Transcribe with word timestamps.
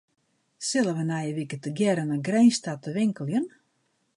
Sille 0.67 0.91
wy 0.97 1.03
nije 1.09 1.35
wike 1.37 1.57
tegearre 1.63 2.03
nei 2.07 2.23
Grins 2.27 2.57
ta 2.63 2.73
te 2.83 2.89
winkeljen? 2.97 3.45